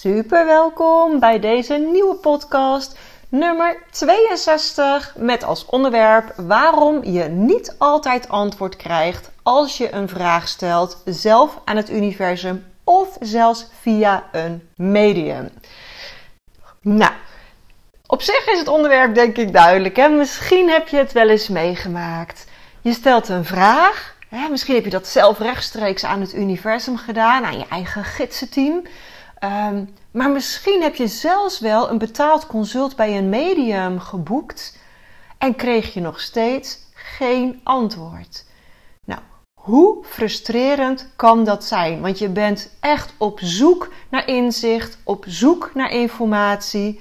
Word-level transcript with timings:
Super 0.00 0.46
welkom 0.46 1.18
bij 1.18 1.40
deze 1.40 1.74
nieuwe 1.74 2.14
podcast 2.14 2.98
nummer 3.28 3.82
62 3.90 5.14
met 5.16 5.44
als 5.44 5.66
onderwerp 5.66 6.32
waarom 6.36 7.04
je 7.04 7.24
niet 7.24 7.74
altijd 7.78 8.28
antwoord 8.28 8.76
krijgt 8.76 9.30
als 9.42 9.78
je 9.78 9.92
een 9.92 10.08
vraag 10.08 10.48
stelt 10.48 11.02
zelf 11.04 11.60
aan 11.64 11.76
het 11.76 11.90
universum 11.90 12.64
of 12.84 13.16
zelfs 13.20 13.66
via 13.80 14.28
een 14.32 14.68
medium. 14.76 15.48
Nou, 16.80 17.12
op 18.06 18.22
zich 18.22 18.46
is 18.46 18.58
het 18.58 18.68
onderwerp 18.68 19.14
denk 19.14 19.36
ik 19.36 19.52
duidelijk. 19.52 19.96
Hè? 19.96 20.08
Misschien 20.08 20.70
heb 20.70 20.88
je 20.88 20.96
het 20.96 21.12
wel 21.12 21.28
eens 21.28 21.48
meegemaakt. 21.48 22.46
Je 22.80 22.92
stelt 22.92 23.28
een 23.28 23.44
vraag. 23.44 24.14
Hè? 24.28 24.48
Misschien 24.48 24.74
heb 24.74 24.84
je 24.84 24.90
dat 24.90 25.06
zelf 25.06 25.38
rechtstreeks 25.38 26.04
aan 26.04 26.20
het 26.20 26.34
universum 26.34 26.96
gedaan, 26.96 27.44
aan 27.44 27.58
je 27.58 27.66
eigen 27.68 28.04
gidsenteam. 28.04 28.82
Um, 29.44 29.94
maar 30.10 30.30
misschien 30.30 30.82
heb 30.82 30.94
je 30.94 31.06
zelfs 31.06 31.60
wel 31.60 31.90
een 31.90 31.98
betaald 31.98 32.46
consult 32.46 32.96
bij 32.96 33.18
een 33.18 33.28
medium 33.28 33.98
geboekt 33.98 34.78
en 35.38 35.56
kreeg 35.56 35.94
je 35.94 36.00
nog 36.00 36.20
steeds 36.20 36.78
geen 36.94 37.60
antwoord. 37.62 38.44
Nou, 39.04 39.20
hoe 39.54 40.04
frustrerend 40.04 41.08
kan 41.16 41.44
dat 41.44 41.64
zijn? 41.64 42.00
Want 42.00 42.18
je 42.18 42.28
bent 42.28 42.70
echt 42.80 43.14
op 43.18 43.38
zoek 43.42 43.92
naar 44.08 44.26
inzicht, 44.28 44.98
op 45.04 45.24
zoek 45.28 45.70
naar 45.74 45.90
informatie. 45.90 47.00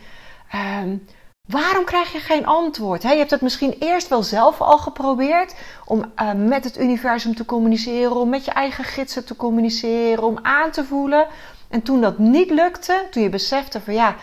Um, 0.83 1.05
waarom 1.47 1.85
krijg 1.85 2.11
je 2.11 2.19
geen 2.19 2.45
antwoord? 2.45 3.01
je 3.01 3.07
hebt 3.07 3.31
het 3.31 3.41
misschien 3.41 3.75
eerst 3.79 4.07
wel 4.07 4.23
zelf 4.23 4.61
al 4.61 4.77
geprobeerd 4.77 5.55
om 5.85 6.11
uh, 6.15 6.33
met 6.33 6.63
het 6.63 6.79
universum 6.79 7.35
te 7.35 7.45
communiceren, 7.45 8.15
om 8.15 8.29
met 8.29 8.45
je 8.45 8.51
eigen 8.51 8.83
gidsen 8.83 9.25
te 9.25 9.35
communiceren, 9.35 10.23
om 10.23 10.39
aan 10.41 10.71
te 10.71 10.85
voelen. 10.85 11.27
En 11.69 11.81
toen 11.81 12.01
dat 12.01 12.17
niet 12.17 12.49
lukte, 12.49 13.07
toen 13.11 13.23
je 13.23 13.29
besefte 13.29 13.81
van 13.81 13.93
ja, 13.93 14.15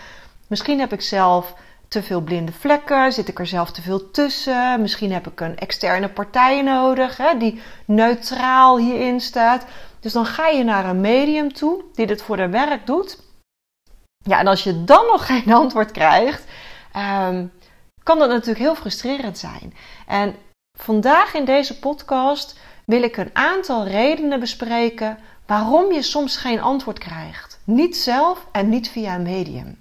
misschien 0.46 0.80
heb 0.80 0.92
ik 0.92 1.00
zelf 1.00 1.54
te 1.88 2.02
veel 2.02 2.20
blinde 2.20 2.52
vlekken, 2.52 3.12
zit 3.12 3.28
ik 3.28 3.38
er 3.38 3.46
zelf 3.46 3.70
te 3.70 3.82
veel 3.82 4.10
tussen, 4.10 4.80
misschien 4.80 5.12
heb 5.12 5.26
ik 5.26 5.40
een 5.40 5.58
externe 5.58 6.08
partij 6.08 6.62
nodig 6.62 7.16
hè, 7.16 7.38
die 7.38 7.60
neutraal 7.84 8.78
hierin 8.78 9.20
staat. 9.20 9.64
Dus 10.00 10.12
dan 10.12 10.26
ga 10.26 10.46
je 10.48 10.64
naar 10.64 10.84
een 10.84 11.00
medium 11.00 11.52
toe 11.52 11.84
die 11.94 12.06
dit 12.06 12.22
voor 12.22 12.36
de 12.36 12.48
werk 12.48 12.86
doet. 12.86 13.18
Ja, 14.18 14.38
en 14.38 14.46
als 14.46 14.64
je 14.64 14.84
dan 14.84 15.06
nog 15.06 15.26
geen 15.32 15.52
antwoord 15.52 15.90
krijgt, 15.90 16.44
um, 16.96 17.52
kan 18.02 18.18
dat 18.18 18.28
natuurlijk 18.28 18.58
heel 18.58 18.74
frustrerend 18.74 19.38
zijn. 19.38 19.74
En 20.06 20.34
vandaag 20.78 21.34
in 21.34 21.44
deze 21.44 21.78
podcast 21.78 22.58
wil 22.84 23.02
ik 23.02 23.16
een 23.16 23.30
aantal 23.32 23.86
redenen 23.86 24.40
bespreken 24.40 25.18
waarom 25.46 25.92
je 25.92 26.02
soms 26.02 26.36
geen 26.36 26.60
antwoord 26.60 26.98
krijgt. 26.98 27.60
Niet 27.64 27.96
zelf 27.96 28.46
en 28.52 28.68
niet 28.68 28.88
via 28.88 29.14
een 29.14 29.22
medium. 29.22 29.78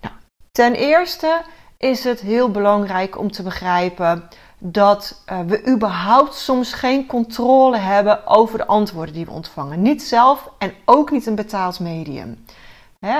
Nou, 0.00 0.14
ten 0.52 0.74
eerste 0.74 1.42
is 1.78 2.04
het 2.04 2.20
heel 2.20 2.50
belangrijk 2.50 3.18
om 3.18 3.30
te 3.30 3.42
begrijpen 3.42 4.28
dat 4.58 5.22
uh, 5.32 5.40
we 5.40 5.66
überhaupt 5.68 6.34
soms 6.34 6.72
geen 6.72 7.06
controle 7.06 7.76
hebben 7.76 8.26
over 8.26 8.58
de 8.58 8.66
antwoorden 8.66 9.14
die 9.14 9.24
we 9.24 9.30
ontvangen. 9.30 9.82
Niet 9.82 10.02
zelf 10.02 10.50
en 10.58 10.74
ook 10.84 11.10
niet 11.10 11.26
een 11.26 11.34
betaald 11.34 11.80
medium. 11.80 12.44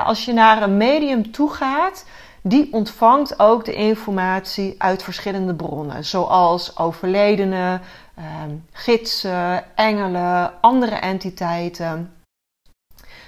als 0.04 0.24
je 0.24 0.32
naar 0.32 0.62
een 0.62 0.76
medium 0.76 1.32
toe 1.32 1.50
gaat, 1.50 2.04
die 2.42 2.72
ontvangt 2.72 3.38
ook 3.38 3.64
de 3.64 3.74
informatie 3.74 4.74
uit 4.78 5.02
verschillende 5.02 5.54
bronnen, 5.54 6.04
zoals 6.04 6.78
overledenen, 6.78 7.82
Ehm, 8.16 8.50
gidsen, 8.72 9.76
engelen, 9.76 10.60
andere 10.60 10.94
entiteiten. 10.94 12.14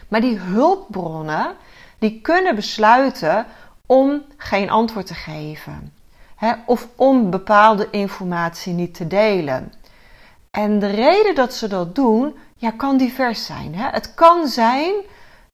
Maar 0.08 0.20
die 0.20 0.38
hulpbronnen, 0.38 1.56
die 1.98 2.20
kunnen 2.20 2.54
besluiten 2.54 3.46
om 3.86 4.22
geen 4.36 4.70
antwoord 4.70 5.06
te 5.06 5.14
geven. 5.14 5.92
Hè, 6.36 6.52
of 6.66 6.88
om 6.96 7.30
bepaalde 7.30 7.88
informatie 7.90 8.72
niet 8.72 8.94
te 8.94 9.06
delen. 9.06 9.72
En 10.50 10.78
de 10.78 10.86
reden 10.90 11.34
dat 11.34 11.54
ze 11.54 11.68
dat 11.68 11.94
doen, 11.94 12.34
ja, 12.56 12.70
kan 12.70 12.96
divers 12.96 13.46
zijn. 13.46 13.74
Hè. 13.74 13.88
Het 13.88 14.14
kan 14.14 14.46
zijn 14.46 14.94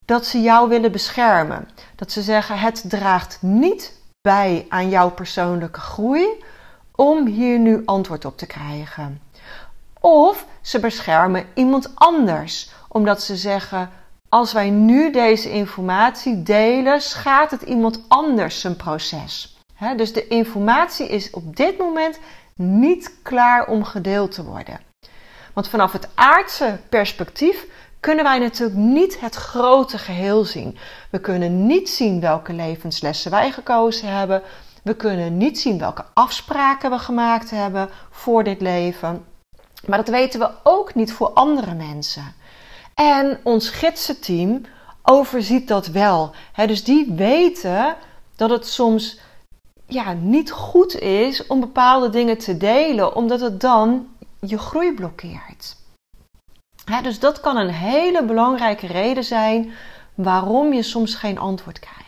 dat 0.05 0.27
ze 0.27 0.41
jou 0.41 0.69
willen 0.69 0.93
beschermen. 0.93 1.69
Dat 1.95 2.13
ze 2.13 2.23
zeggen: 2.23 2.59
het 2.59 2.85
draagt 2.89 3.39
niet 3.41 4.01
bij 4.21 4.67
aan 4.69 4.89
jouw 4.89 5.11
persoonlijke 5.11 5.81
groei 5.81 6.27
om 6.95 7.27
hier 7.27 7.59
nu 7.59 7.83
antwoord 7.85 8.25
op 8.25 8.39
te 8.39 8.47
krijgen. 8.47 9.24
Of 10.05 10.47
ze 10.61 10.81
beschermen 10.81 11.47
iemand 11.55 11.91
anders, 11.95 12.71
omdat 12.89 13.23
ze 13.23 13.37
zeggen: 13.37 13.91
als 14.29 14.53
wij 14.53 14.71
nu 14.71 15.13
deze 15.13 15.51
informatie 15.51 16.43
delen, 16.43 17.01
schaadt 17.01 17.51
het 17.51 17.63
iemand 17.63 18.05
anders 18.09 18.61
zijn 18.61 18.77
proces. 18.77 19.59
dus 19.97 20.13
de 20.13 20.27
informatie 20.27 21.09
is 21.09 21.31
op 21.31 21.57
dit 21.57 21.79
moment 21.79 22.19
niet 22.55 23.15
klaar 23.23 23.67
om 23.67 23.85
gedeeld 23.85 24.33
te 24.33 24.45
worden. 24.45 24.81
Want 25.53 25.69
vanaf 25.69 25.93
het 25.93 26.09
aardse 26.15 26.79
perspectief 26.89 27.67
kunnen 28.01 28.25
wij 28.25 28.39
natuurlijk 28.39 28.79
niet 28.79 29.21
het 29.21 29.35
grote 29.35 29.99
geheel 29.99 30.45
zien. 30.45 30.79
We 31.11 31.21
kunnen 31.21 31.67
niet 31.67 31.91
zien 31.91 32.21
welke 32.21 32.53
levenslessen 32.53 33.31
wij 33.31 33.53
gekozen 33.53 34.09
hebben. 34.09 34.43
We 34.83 34.97
kunnen 34.97 35.37
niet 35.37 35.61
zien 35.61 35.79
welke 35.79 36.05
afspraken 36.15 36.91
we 36.91 36.99
gemaakt 36.99 37.51
hebben 37.51 37.89
voor 38.11 38.45
dit 38.45 38.61
leven. 38.61 39.25
Maar 39.87 39.99
dat 39.99 40.09
weten 40.09 40.41
we 40.41 40.51
ook 40.63 40.95
niet 40.95 41.13
voor 41.13 41.31
andere 41.31 41.75
mensen. 41.75 42.35
En 42.95 43.41
ons 43.43 43.69
gidsenteam 43.69 44.61
overziet 45.03 45.69
dat 45.69 45.87
wel. 45.87 46.35
dus 46.67 46.85
die 46.85 47.13
weten 47.13 47.97
dat 48.37 48.51
het 48.51 48.67
soms 48.67 49.19
ja, 49.87 50.13
niet 50.13 50.51
goed 50.51 50.99
is 50.99 51.47
om 51.47 51.61
bepaalde 51.61 52.11
dingen 52.11 52.39
te 52.39 52.57
delen, 52.57 53.15
omdat 53.15 53.41
het 53.41 53.61
dan 53.61 54.09
je 54.41 54.59
groei 54.59 54.95
blokkeert. 54.95 55.77
dus 57.03 57.19
dat 57.19 57.41
kan 57.41 57.57
een 57.57 57.71
hele 57.73 58.25
belangrijke 58.25 58.87
reden 58.87 59.25
zijn 59.25 59.73
waarom 60.15 60.73
je 60.73 60.83
soms 60.83 61.15
geen 61.15 61.39
antwoord 61.39 61.79
krijgt. 61.79 62.05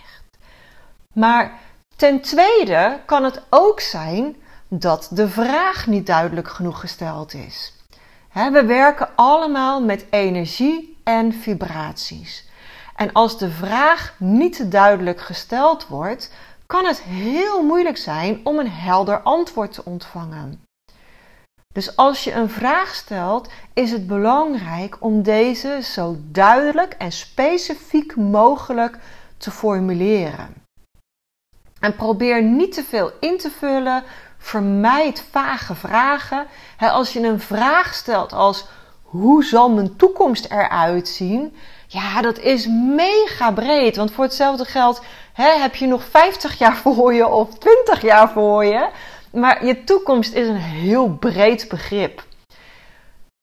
Maar 1.13 1.61
ten 1.97 2.21
tweede 2.21 3.01
kan 3.07 3.25
het 3.25 3.43
ook 3.51 3.81
zijn 3.81 4.37
dat 4.69 5.09
de 5.13 5.29
vraag 5.29 5.87
niet 5.87 6.07
duidelijk 6.07 6.49
genoeg 6.49 6.81
gesteld 6.81 7.35
is. 7.35 7.73
we 8.33 8.65
werken 8.67 9.09
allemaal 9.15 9.83
met 9.83 10.07
energie 10.11 10.99
en 11.05 11.33
vibraties. 11.33 12.49
En 12.97 13.13
als 13.13 13.39
de 13.39 13.51
vraag 13.51 14.15
niet 14.19 14.71
duidelijk 14.71 15.21
gesteld 15.21 15.87
wordt, 15.87 16.33
kan 16.67 16.85
het 16.85 17.03
heel 17.03 17.63
moeilijk 17.63 17.97
zijn 17.97 18.41
om 18.45 18.59
een 18.59 18.71
helder 18.71 19.21
antwoord 19.21 19.73
te 19.73 19.85
ontvangen. 19.85 20.65
Dus 21.75 21.97
als 21.97 22.25
je 22.25 22.33
een 22.33 22.51
vraag 22.51 22.95
stelt, 22.95 23.49
is 23.73 23.91
het 23.91 24.07
belangrijk 24.07 24.97
om 25.01 25.23
deze 25.23 25.79
zo 25.83 26.17
duidelijk 26.21 26.93
en 26.93 27.13
specifiek 27.13 28.17
mogelijk 28.17 28.99
te 29.37 29.51
formuleren. 29.51 30.55
En 31.81 31.97
probeer 31.97 32.43
niet 32.43 32.73
te 32.73 32.85
veel 32.85 33.13
in 33.21 33.39
te 33.39 33.51
vullen 33.51 34.03
Vermijd 34.39 35.25
vage 35.31 35.75
vragen. 35.75 36.47
als 36.79 37.13
je 37.13 37.21
een 37.21 37.41
vraag 37.41 37.95
stelt 37.95 38.33
als 38.33 38.67
hoe 39.03 39.45
zal 39.45 39.71
mijn 39.71 39.97
toekomst 39.97 40.45
eruit 40.51 41.09
zien? 41.09 41.57
Ja, 41.87 42.23
dat 42.23 42.39
is 42.39 42.67
mega 42.97 43.51
breed. 43.51 43.97
Want 43.97 44.13
voor 44.13 44.25
hetzelfde 44.25 44.65
geld 44.65 45.03
heb 45.33 45.75
je 45.75 45.87
nog 45.87 46.05
50 46.05 46.59
jaar 46.59 46.77
voor 46.77 47.15
je 47.15 47.27
of 47.27 47.59
20 47.59 48.03
jaar 48.03 48.31
voor 48.31 48.65
je. 48.65 48.89
Maar 49.33 49.67
je 49.67 49.85
toekomst 49.85 50.33
is 50.33 50.49
een 50.49 50.57
heel 50.57 51.09
breed 51.09 51.69
begrip. 51.69 52.25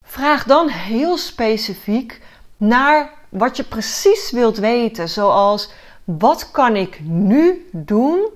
Vraag 0.06 0.44
dan 0.44 0.68
heel 0.68 1.18
specifiek 1.18 2.22
naar 2.58 3.10
wat 3.30 3.58
je 3.58 3.64
precies 3.64 4.32
wilt 4.32 4.58
weten. 4.58 5.10
Zoals 5.10 5.72
wat 6.04 6.52
kan 6.52 6.76
ik 6.76 7.00
nu 7.04 7.70
doen 7.72 8.30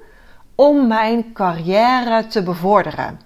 om 0.57 0.87
mijn 0.87 1.33
carrière 1.33 2.27
te 2.27 2.43
bevorderen? 2.43 3.19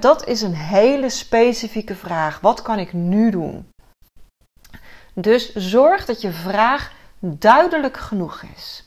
dat 0.00 0.26
is 0.26 0.42
een 0.42 0.54
hele 0.54 1.08
specifieke 1.08 1.94
vraag. 1.94 2.40
Wat 2.40 2.62
kan 2.62 2.78
ik 2.78 2.92
nu 2.92 3.30
doen? 3.30 3.68
Dus 5.14 5.54
zorg 5.54 6.04
dat 6.04 6.20
je 6.20 6.30
vraag 6.30 6.92
duidelijk 7.18 7.96
genoeg 7.96 8.42
is. 8.56 8.84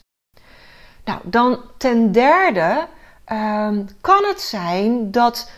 Nou, 1.05 1.19
dan 1.23 1.59
ten 1.77 2.11
derde 2.11 2.87
ehm, 3.25 3.85
kan 4.01 4.23
het 4.23 4.41
zijn 4.41 5.11
dat 5.11 5.51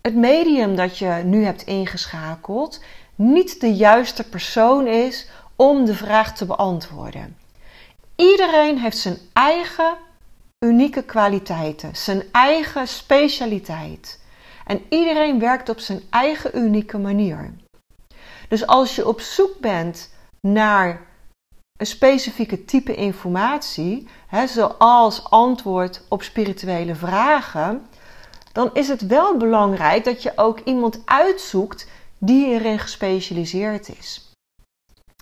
het 0.00 0.14
medium 0.14 0.76
dat 0.76 0.98
je 0.98 1.20
nu 1.24 1.44
hebt 1.44 1.62
ingeschakeld 1.62 2.82
niet 3.14 3.60
de 3.60 3.74
juiste 3.74 4.28
persoon 4.28 4.86
is 4.86 5.28
om 5.56 5.84
de 5.84 5.94
vraag 5.94 6.36
te 6.36 6.46
beantwoorden. 6.46 7.36
Iedereen 8.16 8.78
heeft 8.78 8.98
zijn 8.98 9.18
eigen 9.32 9.96
unieke 10.64 11.02
kwaliteiten, 11.02 11.96
zijn 11.96 12.22
eigen 12.32 12.88
specialiteit. 12.88 14.20
En 14.66 14.82
iedereen 14.88 15.38
werkt 15.38 15.68
op 15.68 15.78
zijn 15.78 16.02
eigen 16.10 16.58
unieke 16.58 16.98
manier. 16.98 17.54
Dus 18.48 18.66
als 18.66 18.96
je 18.96 19.08
op 19.08 19.20
zoek 19.20 19.58
bent 19.58 20.14
naar 20.40 21.06
een 21.76 21.86
specifieke 21.86 22.64
type 22.64 22.94
informatie, 22.94 24.08
hè, 24.26 24.46
zoals 24.46 25.24
antwoord 25.24 26.02
op 26.08 26.22
spirituele 26.22 26.94
vragen, 26.94 27.86
dan 28.52 28.70
is 28.72 28.88
het 28.88 29.06
wel 29.06 29.36
belangrijk 29.36 30.04
dat 30.04 30.22
je 30.22 30.32
ook 30.36 30.60
iemand 30.60 31.02
uitzoekt 31.04 31.88
die 32.18 32.46
erin 32.46 32.78
gespecialiseerd 32.78 33.98
is. 33.98 34.32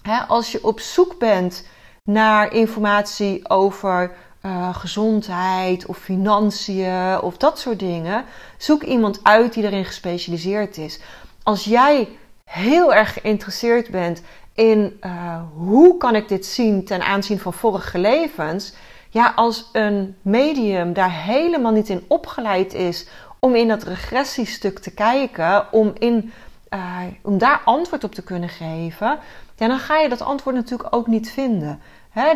Hè, 0.02 0.20
als 0.20 0.52
je 0.52 0.64
op 0.64 0.80
zoek 0.80 1.18
bent 1.18 1.66
naar 2.04 2.52
informatie 2.52 3.48
over 3.50 4.16
uh, 4.42 4.74
gezondheid 4.76 5.86
of 5.86 5.98
financiën 5.98 7.20
of 7.20 7.36
dat 7.36 7.58
soort 7.58 7.78
dingen, 7.78 8.24
zoek 8.56 8.82
iemand 8.82 9.20
uit 9.22 9.52
die 9.52 9.64
erin 9.64 9.84
gespecialiseerd 9.84 10.76
is. 10.76 11.00
Als 11.42 11.64
jij 11.64 12.08
heel 12.44 12.94
erg 12.94 13.12
geïnteresseerd 13.12 13.90
bent 13.90 14.22
in 14.54 14.98
uh, 15.04 15.40
hoe 15.56 15.96
kan 15.96 16.14
ik 16.14 16.28
dit 16.28 16.46
zien 16.46 16.84
ten 16.84 17.02
aanzien 17.02 17.38
van 17.38 17.52
vorige 17.52 17.98
levens, 17.98 18.72
ja, 19.08 19.32
als 19.36 19.68
een 19.72 20.16
medium 20.22 20.92
daar 20.92 21.12
helemaal 21.12 21.72
niet 21.72 21.88
in 21.88 22.04
opgeleid 22.08 22.74
is 22.74 23.08
om 23.38 23.54
in 23.54 23.68
dat 23.68 23.82
regressiestuk 23.82 24.78
te 24.78 24.90
kijken, 24.90 25.72
om, 25.72 25.92
in, 25.98 26.32
uh, 26.74 26.96
om 27.22 27.38
daar 27.38 27.60
antwoord 27.64 28.04
op 28.04 28.14
te 28.14 28.22
kunnen 28.22 28.48
geven, 28.48 29.18
ja, 29.56 29.68
dan 29.68 29.78
ga 29.78 29.98
je 29.98 30.08
dat 30.08 30.22
antwoord 30.22 30.56
natuurlijk 30.56 30.94
ook 30.94 31.06
niet 31.06 31.30
vinden 31.30 31.80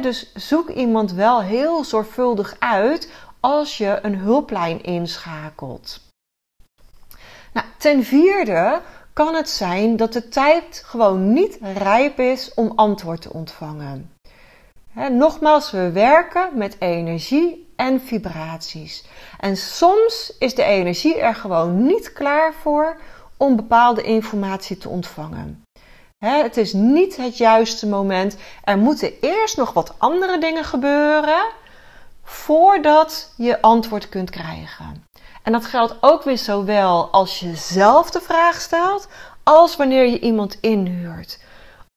dus 0.00 0.32
zoek 0.34 0.68
iemand 0.68 1.12
wel 1.12 1.42
heel 1.42 1.84
zorgvuldig 1.84 2.56
uit 2.58 3.10
als 3.40 3.78
je 3.78 3.98
een 4.02 4.16
hulplijn 4.16 4.82
inschakelt. 4.82 6.00
Nou, 7.52 7.66
ten 7.78 8.04
vierde 8.04 8.80
kan 9.12 9.34
het 9.34 9.48
zijn 9.48 9.96
dat 9.96 10.12
de 10.12 10.28
tijd 10.28 10.82
gewoon 10.86 11.32
niet 11.32 11.58
rijp 11.74 12.18
is 12.18 12.54
om 12.54 12.72
antwoord 12.76 13.22
te 13.22 13.32
ontvangen. 13.32 14.12
nogmaals, 15.10 15.70
we 15.70 15.90
werken 15.90 16.48
met 16.52 16.76
energie 16.78 17.72
en 17.76 18.00
vibraties. 18.00 19.04
En 19.40 19.56
soms 19.56 20.34
is 20.38 20.54
de 20.54 20.62
energie 20.62 21.20
er 21.20 21.34
gewoon 21.34 21.86
niet 21.86 22.12
klaar 22.12 22.54
voor 22.54 23.00
om 23.36 23.56
bepaalde 23.56 24.02
informatie 24.02 24.76
te 24.76 24.88
ontvangen 24.88 25.62
het 26.30 26.56
is 26.56 26.72
niet 26.72 27.16
het 27.16 27.36
juiste 27.36 27.86
moment. 27.88 28.36
Er 28.64 28.78
moeten 28.78 29.12
eerst 29.20 29.56
nog 29.56 29.72
wat 29.72 29.94
andere 29.98 30.38
dingen 30.38 30.64
gebeuren 30.64 31.44
voordat 32.24 33.32
je 33.36 33.62
antwoord 33.62 34.08
kunt 34.08 34.30
krijgen. 34.30 35.06
En 35.42 35.52
dat 35.52 35.64
geldt 35.64 35.96
ook 36.00 36.22
weer 36.22 36.38
zowel 36.38 37.08
als 37.10 37.40
je 37.40 37.56
zelf 37.56 38.10
de 38.10 38.20
vraag 38.20 38.60
stelt, 38.60 39.08
als 39.42 39.76
wanneer 39.76 40.06
je 40.06 40.20
iemand 40.20 40.58
inhuurt. 40.60 41.38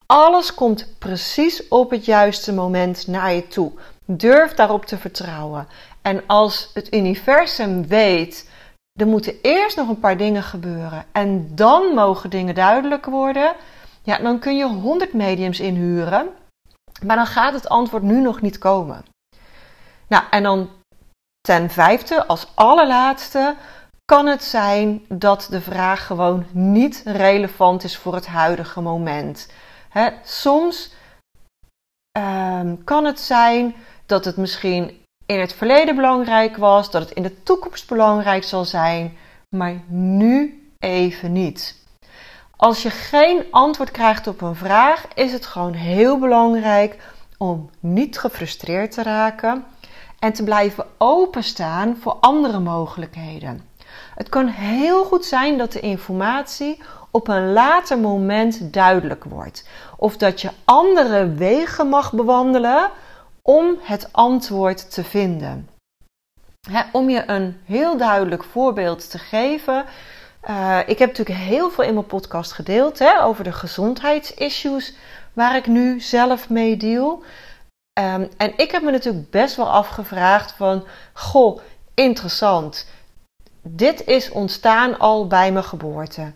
Alles 0.06 0.54
komt 0.54 0.88
precies 1.00 1.68
op 1.68 1.89
het 1.89 2.06
juiste 2.06 2.54
moment 2.54 3.07
naar 3.07 3.33
je 3.33 3.48
toe. 3.48 3.72
Durf 4.06 4.54
daarop 4.54 4.86
te 4.86 4.98
vertrouwen. 4.98 5.68
En 6.01 6.24
als 6.27 6.69
het 6.74 6.94
universum 6.94 7.88
weet, 7.88 8.50
er 9.00 9.07
moeten 9.07 9.36
eerst 9.42 9.77
nog 9.77 9.89
een 9.89 10.00
paar 10.00 10.18
dingen 10.18 10.44
gebeuren 10.44 11.06
en 11.12 11.51
dan 11.56 11.83
mogen 11.94 12.30
dingen 12.30 12.56
duidelijk 12.56 13.06
worden 13.06 13.56
ja, 14.06 14.18
dan 14.18 14.40
kun 14.40 14.57
je 14.57 14.66
100 14.66 15.13
mediums 15.13 15.60
inhuren, 15.60 16.30
maar 17.04 17.16
dan 17.16 17.25
gaat 17.25 17.54
het 17.54 17.69
antwoord 17.69 18.04
nu 18.04 18.22
nog 18.22 18.42
niet 18.42 18.57
komen. 18.57 19.06
Nou, 20.07 20.24
en 20.30 20.44
dan 20.44 20.69
ten 21.42 21.69
vijfde, 21.69 22.25
als 22.25 22.48
allerlaatste, 22.54 23.56
kan 24.06 24.25
het 24.25 24.44
zijn 24.44 25.06
dat 25.07 25.48
de 25.50 25.62
vraag 25.62 26.06
gewoon 26.06 26.46
niet 26.52 27.02
relevant 27.06 27.84
is 27.84 27.98
voor 27.98 28.13
het 28.13 28.28
huidige 28.28 28.81
moment. 28.81 29.52
soms 30.24 30.94
ehm, 32.12 32.75
kan 32.84 33.06
het 33.06 33.19
zijn 33.19 33.75
dat 34.06 34.25
het 34.25 34.38
misschien 34.38 35.04
in 35.25 35.40
het 35.40 35.54
verleden 35.54 35.96
belangrijk 35.96 36.58
was, 36.58 36.92
dat 36.92 37.01
het 37.01 37.12
in 37.12 37.24
de 37.24 37.44
toekomst 37.44 37.88
belangrijk 37.88 38.44
zal 38.44 38.66
zijn, 38.66 39.18
maar 39.56 39.81
nu 39.88 40.63
even 40.80 41.31
niet. 41.31 41.85
Als 42.57 42.81
je 42.81 42.90
geen 42.90 43.46
antwoord 43.52 43.92
krijgt 43.92 44.28
op 44.28 44.42
een 44.42 44.56
vraag, 44.56 45.07
is 45.13 45.31
het 45.31 45.46
gewoon 45.46 45.74
heel 45.74 46.19
belangrijk 46.19 46.98
om 47.38 47.69
niet 47.80 48.19
gefrustreerd 48.19 48.92
te 48.92 49.04
raken 49.04 49.66
en 50.19 50.34
te 50.34 50.44
blijven 50.44 50.86
openstaan 50.98 51.98
voor 51.98 52.18
andere 52.19 52.60
mogelijkheden. 52.60 53.69
Het 54.16 54.30
kan 54.30 54.48
heel 54.48 55.04
goed 55.04 55.25
zijn 55.25 55.57
dat 55.57 55.72
de 55.72 55.80
informatie 55.80 56.81
op 57.12 57.28
een 57.28 57.54
later 57.54 58.00
moment 58.00 58.74
duidelijk 58.74 59.24
wordt, 59.24 59.68
of 59.98 60.18
dat 60.18 60.42
je 60.42 60.50
andere 60.63 61.34
wegen 61.34 61.90
mag 61.90 62.13
bewandelen 62.13 62.90
om 63.42 63.78
het 63.81 64.10
antwoord 64.12 64.94
te 64.94 65.04
vinden. 65.04 65.69
om 66.92 67.10
je 67.10 67.30
een 67.30 67.58
heel 67.66 67.98
duidelijk 67.98 68.44
voorbeeld 68.44 69.10
te 69.12 69.18
geven, 69.18 69.86
uh, 70.50 70.80
ik 70.86 71.00
heb 71.00 71.09
natuurlijk 71.09 71.39
heel 71.39 71.69
veel 71.69 71.83
in 71.83 71.94
mijn 71.94 72.06
podcast 72.06 72.51
gedeeld 72.51 73.00
hè, 73.00 73.24
over 73.24 73.44
de 73.44 73.51
gezondheidsissues 73.51 74.94
waar 75.33 75.56
ik 75.56 75.68
nu 75.68 76.00
zelf 76.00 76.50
mee 76.50 76.77
deal. 76.77 77.24
Um, 78.00 78.30
en 78.38 78.57
ik 78.57 78.71
heb 78.71 78.81
me 78.81 78.92
natuurlijk 78.92 79.30
best 79.30 79.56
wel 79.56 79.69
afgevraagd 79.69 80.51
van, 80.51 80.83
goh, 81.13 81.59
interessant. 81.94 82.88
Dit 83.62 84.06
is 84.06 84.30
ontstaan 84.30 85.00
al 85.00 85.27
bij 85.27 85.51
mijn 85.51 85.65
geboorte. 85.65 86.31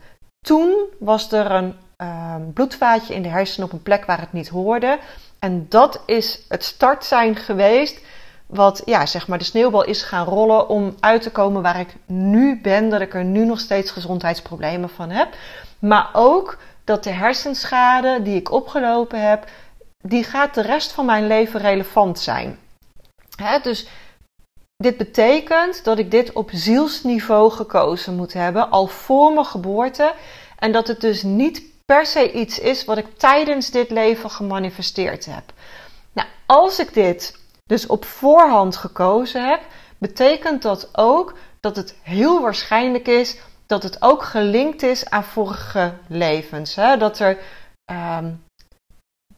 Toen 0.45 0.75
was 0.99 1.31
er 1.31 1.51
een 1.51 1.75
um, 1.97 2.53
bloedvaatje 2.53 3.13
in 3.13 3.21
de 3.21 3.29
hersenen 3.29 3.67
op 3.67 3.73
een 3.73 3.83
plek 3.83 4.05
waar 4.05 4.19
het 4.19 4.33
niet 4.33 4.49
hoorde. 4.49 4.99
En 5.39 5.65
dat 5.69 6.01
is 6.05 6.45
het 6.47 6.63
startsein 6.63 7.35
geweest 7.35 8.01
wat 8.49 8.81
ja, 8.85 9.05
zeg 9.05 9.27
maar 9.27 9.37
de 9.37 9.43
sneeuwbal 9.43 9.83
is 9.83 10.01
gaan 10.01 10.25
rollen 10.25 10.69
om 10.69 10.95
uit 10.99 11.21
te 11.21 11.31
komen 11.31 11.61
waar 11.61 11.79
ik 11.79 11.95
nu 12.05 12.61
ben, 12.61 12.89
dat 12.89 13.01
ik 13.01 13.13
er 13.13 13.23
nu 13.23 13.45
nog 13.45 13.59
steeds 13.59 13.91
gezondheidsproblemen 13.91 14.89
van 14.89 15.09
heb. 15.09 15.35
Maar 15.79 16.09
ook 16.13 16.57
dat 16.83 17.03
de 17.03 17.11
hersenschade 17.11 18.21
die 18.21 18.35
ik 18.35 18.51
opgelopen 18.51 19.29
heb, 19.29 19.49
die 20.01 20.23
gaat 20.23 20.53
de 20.53 20.61
rest 20.61 20.91
van 20.91 21.05
mijn 21.05 21.27
leven 21.27 21.59
relevant 21.59 22.19
zijn. 22.19 22.59
Hè, 23.35 23.59
dus 23.59 23.87
dit 24.77 24.97
betekent 24.97 25.83
dat 25.83 25.99
ik 25.99 26.11
dit 26.11 26.31
op 26.33 26.49
zielsniveau 26.53 27.51
gekozen 27.51 28.15
moet 28.15 28.33
hebben, 28.33 28.69
al 28.69 28.87
voor 28.87 29.33
mijn 29.33 29.45
geboorte. 29.45 30.13
En 30.57 30.71
dat 30.71 30.87
het 30.87 31.01
dus 31.01 31.23
niet 31.23 31.63
per 31.85 32.05
se 32.05 32.31
iets 32.31 32.59
is 32.59 32.85
wat 32.85 32.97
ik 32.97 33.17
tijdens 33.17 33.71
dit 33.71 33.89
leven 33.89 34.29
gemanifesteerd 34.29 35.25
heb. 35.25 35.43
Nou, 36.13 36.27
als 36.45 36.79
ik 36.79 36.93
dit 36.93 37.38
dus 37.69 37.87
op 37.87 38.05
voorhand 38.05 38.75
gekozen 38.75 39.49
heb, 39.49 39.61
betekent 39.97 40.61
dat 40.61 40.89
ook 40.91 41.37
dat 41.59 41.75
het 41.75 41.95
heel 42.03 42.41
waarschijnlijk 42.41 43.07
is 43.07 43.37
dat 43.65 43.83
het 43.83 44.01
ook 44.01 44.23
gelinkt 44.23 44.83
is 44.83 45.09
aan 45.09 45.23
vorige 45.23 45.93
levens. 46.07 46.75
Hè? 46.75 46.97
Dat 46.97 47.19
er. 47.19 47.37
Ehm, 47.85 48.31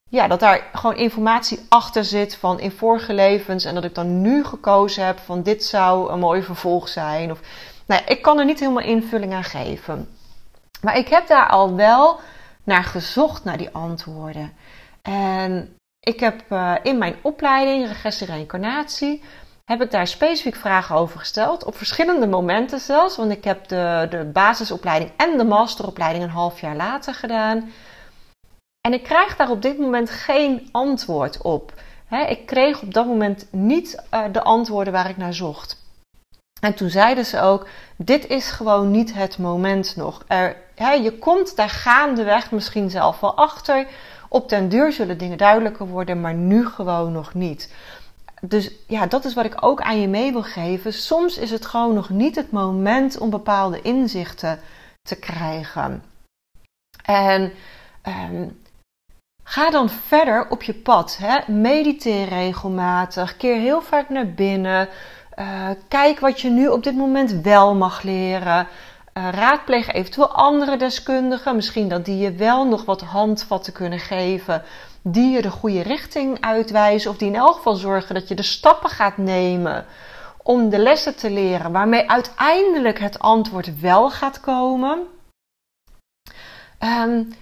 ja, 0.10 0.28
dat 0.28 0.40
daar 0.40 0.70
gewoon 0.74 0.96
informatie 0.96 1.66
achter 1.70 2.06
zit 2.06 2.36
van 2.36 2.60
in 2.60 2.72
vorige 2.72 3.14
levens. 3.14 3.66
En 3.66 3.76
dat 3.76 3.84
ik 3.84 3.96
dan 3.96 4.22
nu 4.22 4.44
gekozen 4.44 5.06
heb 5.06 5.20
van 5.20 5.44
dit 5.44 5.64
zou 5.64 6.12
een 6.12 6.20
mooi 6.20 6.44
vervolg 6.44 6.88
zijn. 6.88 7.32
Of, 7.32 7.40
nou 7.86 8.02
ik 8.06 8.22
kan 8.22 8.40
er 8.40 8.46
niet 8.46 8.60
helemaal 8.60 8.84
invulling 8.84 9.34
aan 9.34 9.44
geven. 9.44 10.18
Maar 10.82 10.98
ik 10.98 11.08
heb 11.08 11.28
daar 11.28 11.50
al 11.50 11.76
wel 11.76 12.20
naar 12.64 12.84
gezocht, 12.84 13.44
naar 13.44 13.58
die 13.58 13.70
antwoorden. 13.72 14.54
En 15.02 15.76
ik 16.02 16.20
heb 16.20 16.44
uh, 16.50 16.76
in 16.84 16.98
mijn 16.98 17.16
opleiding 17.22 17.88
regressie 17.88 18.28
reïncarnatie 18.28 19.24
heb 19.66 19.82
ik 19.82 19.92
daar 19.92 20.08
specifiek 20.08 20.56
vragen 20.56 20.96
over 20.96 21.20
gesteld. 21.20 21.64
Op 21.64 21.78
verschillende 21.78 22.28
momenten 22.28 22.80
zelfs. 22.80 23.18
Want 23.18 23.32
ik 23.32 23.44
heb 23.44 23.68
de, 23.68 24.08
de 24.10 24.30
basisopleiding 24.34 25.12
en 25.18 25.38
de 25.38 25.44
masteropleiding 25.44 26.24
een 26.24 26.30
half 26.30 26.62
jaar 26.62 26.76
later 26.76 27.14
gedaan. 27.14 27.72
En 28.82 28.94
ik 28.94 29.04
krijg 29.04 29.36
daar 29.36 29.50
op 29.50 29.62
dit 29.62 29.80
moment 29.80 30.10
geen 30.10 30.70
antwoord 30.72 31.42
op. 31.42 31.74
ik 32.28 32.46
kreeg 32.46 32.82
op 32.82 32.94
dat 32.94 33.06
moment 33.06 33.48
niet 33.52 34.04
uh, 34.14 34.24
de 34.32 34.42
antwoorden 34.42 34.94
waar 34.94 35.10
ik 35.10 35.18
naar 35.18 35.34
zocht. 35.34 35.80
En 36.62 36.74
toen 36.76 36.90
zeiden 36.90 37.26
ze 37.26 37.42
ook: 37.42 37.68
Dit 37.96 38.28
is 38.28 38.52
gewoon 38.52 38.92
niet 38.92 39.14
het 39.14 39.38
moment 39.38 39.96
nog. 39.96 40.24
Je 40.78 41.18
komt 41.20 41.56
daar 41.56 41.70
gaandeweg 41.70 42.52
misschien 42.52 42.90
zelf 42.90 43.20
wel 43.20 43.38
achter. 43.38 43.88
Op 44.34 44.50
den 44.50 44.70
duur 44.70 44.92
zullen 44.92 45.18
dingen 45.18 45.38
duidelijker 45.38 45.88
worden, 45.88 46.22
maar 46.22 46.34
nu 46.34 46.66
gewoon 46.66 47.12
nog 47.12 47.34
niet. 47.34 47.74
Dus 48.42 48.72
ja, 48.88 49.06
dat 49.06 49.26
is 49.26 49.34
wat 49.34 49.46
ik 49.46 49.66
ook 49.66 49.82
aan 49.82 50.02
je 50.02 50.08
mee 50.08 50.32
wil 50.32 50.44
geven. 50.44 50.94
Soms 50.94 51.38
is 51.38 51.52
het 51.52 51.66
gewoon 51.66 51.94
nog 51.94 52.10
niet 52.10 52.36
het 52.36 52.52
moment 52.52 53.18
om 53.18 53.30
bepaalde 53.30 53.82
inzichten 53.82 54.60
te 55.02 55.16
krijgen. 55.16 56.04
En 57.04 57.52
um, 58.32 58.62
ga 59.44 59.70
dan 59.70 59.90
verder 59.90 60.50
op 60.50 60.64
je 60.64 60.74
pad. 60.74 61.18
Hè? 61.22 61.52
Mediteer 61.52 62.28
regelmatig. 62.28 63.38
Keer 63.38 63.56
heel 63.56 63.82
vaak 63.82 64.10
naar 64.10 64.28
binnen. 64.34 64.90
Uh, 65.40 65.70
kijk 65.88 66.20
wat 66.20 66.42
je 66.42 66.50
nu 66.50 66.68
op 66.68 66.84
dit 66.84 66.96
moment 66.96 67.32
wel 67.32 67.76
mag 67.76 68.02
leren. 68.02 68.68
Uh, 69.14 69.30
raadpleeg 69.30 69.92
eventueel 69.92 70.32
andere 70.32 70.78
deskundigen. 70.78 71.56
Misschien 71.56 71.88
dat 71.88 72.06
die 72.06 72.18
je 72.18 72.32
wel 72.32 72.68
nog 72.68 72.86
wat 72.86 73.02
handvatten 73.02 73.74
kunnen 73.74 74.00
geven. 74.00 74.64
Die 75.02 75.32
je 75.32 75.42
de 75.42 75.52
goede 75.52 75.82
richting 75.82 76.42
uitwijzen. 76.42 77.12
Of 77.12 77.18
die 77.18 77.28
in 77.28 77.36
elk 77.36 77.56
geval 77.56 77.76
zorgen 77.76 78.16
dat 78.16 78.28
je 78.28 78.36
de 78.36 78.44
stappen 78.44 78.90
gaat 78.90 79.18
nemen. 79.18 79.86
Om 80.44 80.70
de 80.70 80.80
lessen 80.80 81.16
te 81.16 81.30
leren. 81.30 81.72
Waarmee 81.72 82.10
uiteindelijk 82.10 83.00
het 83.00 83.20
antwoord 83.20 83.80
wel 83.80 84.10
gaat 84.10 84.40
komen. 84.40 85.08
Um, 86.80 87.34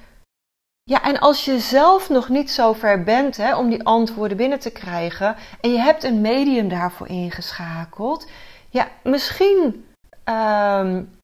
ja, 0.90 1.04
en 1.04 1.20
als 1.20 1.46
je 1.46 1.60
zelf 1.60 2.10
nog 2.10 2.30
niet 2.30 2.52
zo 2.52 2.74
ver 2.74 3.04
bent 3.04 3.38
hè, 3.38 3.56
om 3.56 3.70
die 3.70 3.84
antwoorden 3.84 4.38
binnen 4.38 4.60
te 4.60 4.72
krijgen 4.72 5.36
en 5.62 5.72
je 5.72 5.78
hebt 5.78 6.04
een 6.04 6.22
medium 6.22 6.70
daarvoor 6.70 7.08
ingeschakeld, 7.08 8.30
ja, 8.70 8.88
misschien 9.04 9.86
um, 10.26 11.19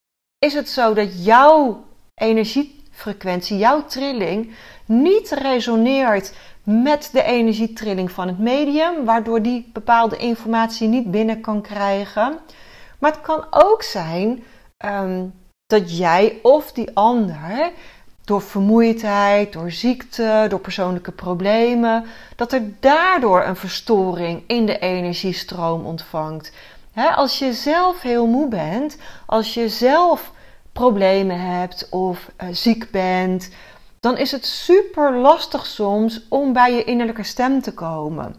is 0.45 0.53
het 0.53 0.69
zo 0.69 0.93
dat 0.93 1.25
jouw 1.25 1.83
energiefrequentie, 2.15 3.57
jouw 3.57 3.85
trilling, 3.85 4.55
niet 4.85 5.29
resoneert 5.29 6.33
met 6.63 7.09
de 7.11 7.23
energietrilling 7.23 8.11
van 8.11 8.27
het 8.27 8.39
medium, 8.39 9.05
waardoor 9.05 9.41
die 9.41 9.69
bepaalde 9.73 10.17
informatie 10.17 10.87
niet 10.87 11.11
binnen 11.11 11.41
kan 11.41 11.61
krijgen. 11.61 12.37
Maar 12.99 13.11
het 13.11 13.21
kan 13.21 13.45
ook 13.49 13.83
zijn 13.83 14.43
um, 14.85 15.33
dat 15.67 15.97
jij 15.97 16.39
of 16.41 16.71
die 16.71 16.89
ander 16.93 17.71
door 18.23 18.41
vermoeidheid, 18.41 19.53
door 19.53 19.71
ziekte, 19.71 20.45
door 20.49 20.59
persoonlijke 20.59 21.11
problemen, 21.11 22.05
dat 22.35 22.51
er 22.51 22.61
daardoor 22.79 23.43
een 23.43 23.55
verstoring 23.55 24.43
in 24.47 24.65
de 24.65 24.79
energiestroom 24.79 25.85
ontvangt. 25.85 26.51
als 27.15 27.39
je 27.39 27.53
zelf 27.53 28.01
heel 28.01 28.27
moe 28.27 28.47
bent, 28.47 28.97
als 29.25 29.53
je 29.53 29.69
zelf 29.69 30.33
problemen 30.75 31.39
hebt 31.39 31.89
of 31.89 32.29
uh, 32.43 32.47
ziek 32.51 32.91
bent, 32.91 33.49
dan 33.99 34.17
is 34.17 34.31
het 34.31 34.45
super 34.45 35.17
lastig 35.17 35.65
soms 35.65 36.21
om 36.29 36.53
bij 36.53 36.73
je 36.73 36.83
innerlijke 36.83 37.23
stem 37.23 37.61
te 37.61 37.73
komen. 37.73 38.35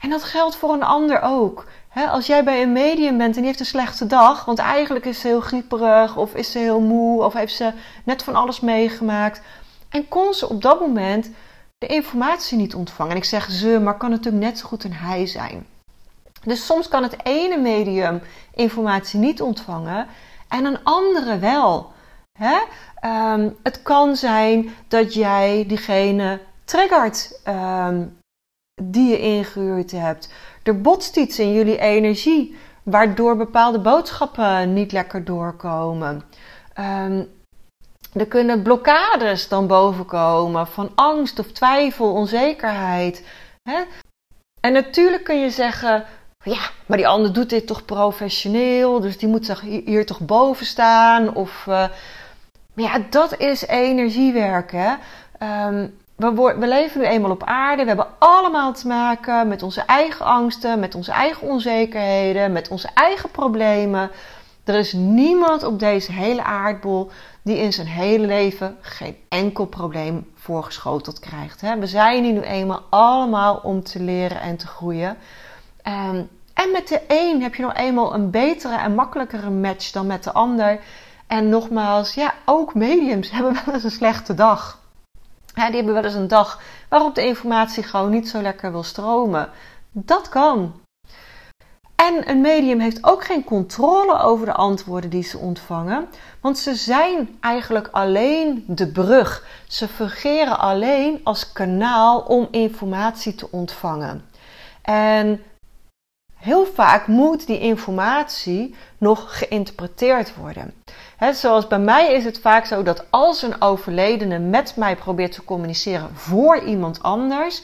En 0.00 0.10
dat 0.10 0.24
geldt 0.24 0.56
voor 0.56 0.72
een 0.72 0.82
ander 0.82 1.22
ook. 1.22 1.66
als 2.10 2.26
jij 2.26 2.44
bij 2.44 2.62
een 2.62 2.72
medium 2.72 3.18
bent 3.18 3.34
en 3.34 3.36
die 3.36 3.46
heeft 3.46 3.60
een 3.60 3.66
slechte 3.66 4.06
dag, 4.06 4.44
want 4.44 4.58
eigenlijk 4.58 5.04
is 5.04 5.20
ze 5.20 5.26
heel 5.26 5.40
grieperig 5.40 6.16
of 6.16 6.34
is 6.34 6.50
ze 6.50 6.58
heel 6.58 6.80
moe 6.80 7.24
of 7.24 7.32
heeft 7.32 7.54
ze 7.54 7.72
net 8.04 8.22
van 8.22 8.34
alles 8.34 8.60
meegemaakt. 8.60 9.40
En 9.88 10.08
kon 10.08 10.34
ze 10.34 10.48
op 10.48 10.62
dat 10.62 10.80
moment 10.80 11.30
de 11.78 11.86
informatie 11.86 12.58
niet 12.58 12.74
ontvangen. 12.74 13.12
En 13.12 13.18
ik 13.18 13.24
zeg 13.24 13.50
ze, 13.50 13.80
maar 13.82 13.96
kan 13.96 14.10
natuurlijk 14.10 14.44
net 14.44 14.58
zo 14.58 14.66
goed 14.66 14.84
een 14.84 14.94
hij 14.94 15.26
zijn. 15.26 15.66
Dus 16.44 16.66
soms 16.66 16.88
kan 16.88 17.02
het 17.02 17.16
ene 17.26 17.56
medium 17.56 18.22
informatie 18.54 19.20
niet 19.20 19.42
ontvangen 19.42 20.06
en 20.50 20.64
een 20.64 20.84
andere 20.84 21.38
wel. 21.38 21.92
Hè? 22.38 22.58
Um, 23.32 23.56
het 23.62 23.82
kan 23.82 24.16
zijn 24.16 24.70
dat 24.88 25.14
jij 25.14 25.64
diegene 25.66 26.40
triggert 26.64 27.40
um, 27.48 28.18
die 28.82 29.10
je 29.10 29.18
ingehuurd 29.18 29.90
hebt. 29.90 30.32
Er 30.62 30.80
botst 30.80 31.16
iets 31.16 31.38
in 31.38 31.52
jullie 31.52 31.78
energie, 31.78 32.56
waardoor 32.82 33.36
bepaalde 33.36 33.80
boodschappen 33.80 34.72
niet 34.72 34.92
lekker 34.92 35.24
doorkomen. 35.24 36.22
Um, 36.78 37.28
er 38.12 38.26
kunnen 38.26 38.62
blokkades 38.62 39.48
dan 39.48 39.66
bovenkomen 39.66 40.66
van 40.66 40.92
angst 40.94 41.38
of 41.38 41.46
twijfel, 41.46 42.12
onzekerheid. 42.12 43.26
Hè? 43.62 43.82
En 44.60 44.72
natuurlijk 44.72 45.24
kun 45.24 45.40
je 45.40 45.50
zeggen, 45.50 46.04
ja, 46.42 46.70
maar 46.86 46.96
die 46.96 47.08
ander 47.08 47.32
doet 47.32 47.50
dit 47.50 47.66
toch 47.66 47.84
professioneel, 47.84 49.00
dus 49.00 49.18
die 49.18 49.28
moet 49.28 49.60
hier 49.84 50.06
toch 50.06 50.20
boven 50.20 50.66
staan. 50.66 51.34
Of, 51.34 51.64
uh, 51.68 51.74
maar 52.72 52.84
ja, 52.84 52.98
dat 53.10 53.38
is 53.38 53.66
energiewerken. 53.66 54.98
Um, 55.42 55.98
we, 56.16 56.54
we, 56.58 56.66
leven 56.66 57.00
nu 57.00 57.06
eenmaal 57.06 57.30
op 57.30 57.44
aarde. 57.44 57.82
We 57.82 57.88
hebben 57.88 58.06
allemaal 58.18 58.72
te 58.72 58.86
maken 58.86 59.48
met 59.48 59.62
onze 59.62 59.80
eigen 59.80 60.24
angsten, 60.26 60.78
met 60.78 60.94
onze 60.94 61.12
eigen 61.12 61.48
onzekerheden, 61.48 62.52
met 62.52 62.68
onze 62.68 62.88
eigen 62.94 63.30
problemen. 63.30 64.10
Er 64.64 64.74
is 64.74 64.92
niemand 64.92 65.62
op 65.62 65.78
deze 65.78 66.12
hele 66.12 66.42
aardbol 66.42 67.10
die 67.42 67.58
in 67.58 67.72
zijn 67.72 67.86
hele 67.86 68.26
leven 68.26 68.76
geen 68.80 69.16
enkel 69.28 69.66
probleem 69.66 70.26
voorgeschoteld 70.34 71.18
krijgt. 71.18 71.60
We 71.60 71.86
zijn 71.86 72.24
hier 72.24 72.32
nu 72.32 72.40
eenmaal 72.40 72.82
allemaal 72.90 73.60
om 73.62 73.82
te 73.82 74.00
leren 74.00 74.40
en 74.40 74.56
te 74.56 74.66
groeien. 74.66 75.16
Ehm, 75.82 76.22
en 76.54 76.70
met 76.72 76.88
de 76.88 77.00
een 77.08 77.42
heb 77.42 77.54
je 77.54 77.62
nog 77.62 77.74
eenmaal 77.74 78.14
een 78.14 78.30
betere 78.30 78.76
en 78.76 78.94
makkelijkere 78.94 79.50
match 79.50 79.90
dan 79.90 80.06
met 80.06 80.24
de 80.24 80.32
ander. 80.32 80.80
En 81.26 81.48
nogmaals, 81.48 82.14
ja, 82.14 82.34
ook 82.44 82.74
mediums 82.74 83.30
hebben 83.34 83.56
wel 83.64 83.74
eens 83.74 83.84
een 83.84 83.90
slechte 83.90 84.34
dag. 84.34 84.78
die 85.54 85.64
hebben 85.64 85.94
wel 85.94 86.04
eens 86.04 86.14
een 86.14 86.28
dag 86.28 86.60
waarop 86.88 87.14
de 87.14 87.26
informatie 87.26 87.82
gewoon 87.82 88.10
niet 88.10 88.28
zo 88.28 88.42
lekker 88.42 88.72
wil 88.72 88.82
stromen. 88.82 89.50
Dat 89.90 90.28
kan. 90.28 90.72
En 91.94 92.30
een 92.30 92.40
medium 92.40 92.80
heeft 92.80 93.04
ook 93.04 93.24
geen 93.24 93.44
controle 93.44 94.18
over 94.18 94.46
de 94.46 94.52
antwoorden 94.52 95.10
die 95.10 95.22
ze 95.22 95.38
ontvangen, 95.38 96.08
want 96.40 96.58
ze 96.58 96.74
zijn 96.74 97.38
eigenlijk 97.40 97.88
alleen 97.90 98.64
de 98.66 98.92
brug. 98.92 99.46
Ze 99.68 99.88
fungeren 99.88 100.58
alleen 100.58 101.20
als 101.24 101.52
kanaal 101.52 102.20
om 102.20 102.48
informatie 102.50 103.34
te 103.34 103.48
ontvangen. 103.50 104.24
En 104.82 105.42
heel 106.40 106.66
vaak 106.74 107.06
moet 107.06 107.46
die 107.46 107.58
informatie 107.58 108.74
nog 108.98 109.38
geïnterpreteerd 109.38 110.34
worden. 110.36 110.74
zoals 111.32 111.66
bij 111.66 111.78
mij 111.78 112.12
is 112.12 112.24
het 112.24 112.40
vaak 112.40 112.64
zo 112.64 112.82
dat 112.82 113.04
als 113.10 113.42
een 113.42 113.60
overledene 113.62 114.38
met 114.38 114.76
mij 114.76 114.96
probeert 114.96 115.32
te 115.32 115.44
communiceren 115.44 116.10
voor 116.14 116.58
iemand 116.62 117.02
anders, 117.02 117.62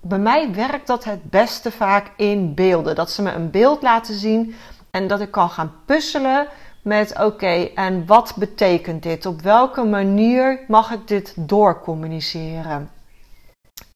bij 0.00 0.18
mij 0.18 0.54
werkt 0.54 0.86
dat 0.86 1.04
het 1.04 1.30
beste 1.30 1.70
vaak 1.70 2.10
in 2.16 2.54
beelden. 2.54 2.94
Dat 2.94 3.10
ze 3.10 3.22
me 3.22 3.32
een 3.32 3.50
beeld 3.50 3.82
laten 3.82 4.14
zien 4.14 4.54
en 4.90 5.06
dat 5.06 5.20
ik 5.20 5.30
kan 5.30 5.50
gaan 5.50 5.74
puzzelen 5.84 6.48
met 6.82 7.18
oké, 7.20 7.70
en 7.74 8.06
wat 8.06 8.34
betekent 8.36 9.02
dit? 9.02 9.26
Op 9.26 9.40
welke 9.40 9.84
manier 9.84 10.64
mag 10.68 10.90
ik 10.90 11.08
dit 11.08 11.34
doorcommuniceren? 11.36 12.90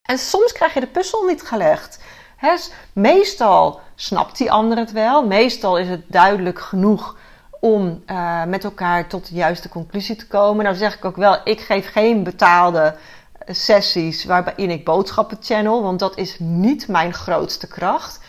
En 0.01 0.17
soms 0.17 0.51
krijg 0.51 0.73
je 0.73 0.79
de 0.79 0.87
puzzel 0.87 1.23
niet 1.23 1.41
gelegd. 1.41 2.03
Meestal 2.93 3.79
snapt 3.95 4.37
die 4.37 4.51
ander 4.51 4.77
het 4.77 4.91
wel. 4.91 5.27
Meestal 5.27 5.77
is 5.77 5.87
het 5.87 6.03
duidelijk 6.07 6.59
genoeg 6.59 7.15
om 7.59 8.03
uh, 8.07 8.43
met 8.43 8.63
elkaar 8.63 9.07
tot 9.07 9.27
de 9.29 9.35
juiste 9.35 9.69
conclusie 9.69 10.15
te 10.15 10.27
komen. 10.27 10.63
Nou 10.63 10.75
zeg 10.75 10.95
ik 10.95 11.05
ook 11.05 11.15
wel, 11.15 11.37
ik 11.43 11.59
geef 11.59 11.91
geen 11.91 12.23
betaalde 12.23 12.95
sessies 13.47 14.25
waarin 14.25 14.69
ik 14.69 14.85
boodschappen 14.85 15.37
channel, 15.41 15.81
want 15.81 15.99
dat 15.99 16.17
is 16.17 16.35
niet 16.39 16.87
mijn 16.87 17.13
grootste 17.13 17.67
kracht. 17.67 18.19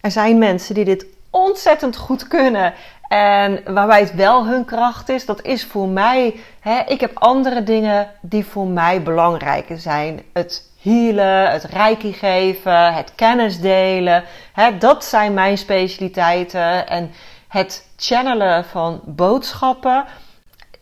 Er 0.00 0.10
zijn 0.10 0.38
mensen 0.38 0.74
die 0.74 0.84
dit 0.84 1.06
ontzettend 1.30 1.96
goed 1.96 2.28
kunnen 2.28 2.74
en 3.08 3.74
waarbij 3.74 4.00
het 4.00 4.14
wel 4.14 4.46
hun 4.46 4.64
kracht 4.64 5.08
is. 5.08 5.26
Dat 5.26 5.42
is 5.42 5.64
voor 5.64 5.88
mij, 5.88 6.40
hè, 6.60 6.82
ik 6.86 7.00
heb 7.00 7.10
andere 7.14 7.62
dingen 7.62 8.10
die 8.20 8.46
voor 8.46 8.66
mij 8.66 9.02
belangrijker 9.02 9.78
zijn. 9.78 10.22
Het 10.32 10.70
healen, 10.84 11.50
het 11.50 11.64
reiki 11.64 12.12
geven, 12.12 12.94
het 12.94 13.12
kennis 13.14 13.60
delen. 13.60 14.24
Hè, 14.52 14.78
dat 14.78 15.04
zijn 15.04 15.34
mijn 15.34 15.58
specialiteiten. 15.58 16.88
En 16.88 17.10
het 17.48 17.88
channelen 17.96 18.64
van 18.64 19.00
boodschappen 19.04 20.04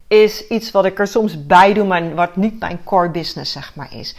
is 0.09 0.47
iets 0.47 0.71
wat 0.71 0.85
ik 0.85 0.99
er 0.99 1.07
soms 1.07 1.47
bij 1.47 1.73
doe, 1.73 1.87
maar 1.87 2.15
wat 2.15 2.37
niet 2.37 2.59
mijn 2.59 2.85
core 2.85 3.11
business 3.11 3.53
zeg 3.53 3.75
maar 3.75 3.95
is. 3.95 4.17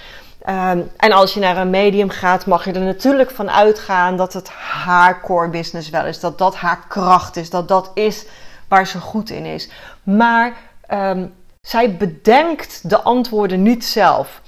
Um, 0.49 0.91
en 0.97 1.11
als 1.11 1.33
je 1.33 1.39
naar 1.39 1.57
een 1.57 1.69
medium 1.69 2.09
gaat, 2.09 2.45
mag 2.45 2.65
je 2.65 2.71
er 2.71 2.81
natuurlijk 2.81 3.31
van 3.31 3.51
uitgaan 3.51 4.17
dat 4.17 4.33
het 4.33 4.49
haar 4.49 5.21
core 5.21 5.49
business 5.49 5.89
wel 5.89 6.05
is. 6.05 6.19
Dat 6.19 6.37
dat 6.37 6.55
haar 6.55 6.79
kracht 6.87 7.35
is. 7.35 7.49
Dat 7.49 7.67
dat 7.67 7.91
is 7.93 8.25
waar 8.67 8.87
ze 8.87 8.99
goed 8.99 9.29
in 9.29 9.45
is. 9.45 9.69
Maar 10.03 10.53
um, 10.91 11.33
zij 11.61 11.97
bedenkt 11.97 12.89
de 12.89 13.01
antwoorden 13.01 13.63
niet 13.63 13.85
zelf. 13.85 14.41